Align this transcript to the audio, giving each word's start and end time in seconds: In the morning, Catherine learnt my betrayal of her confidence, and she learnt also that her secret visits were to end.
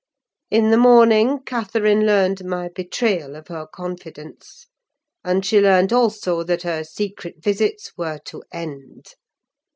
In 0.49 0.71
the 0.71 0.77
morning, 0.79 1.41
Catherine 1.45 2.07
learnt 2.07 2.43
my 2.43 2.69
betrayal 2.69 3.35
of 3.35 3.49
her 3.49 3.67
confidence, 3.71 4.65
and 5.23 5.45
she 5.45 5.61
learnt 5.61 5.93
also 5.93 6.41
that 6.41 6.63
her 6.63 6.83
secret 6.83 7.35
visits 7.43 7.95
were 7.95 8.17
to 8.25 8.41
end. 8.51 9.13